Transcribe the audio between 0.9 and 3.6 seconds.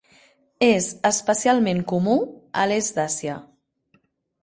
especialment comú a l"Est d"Àsia.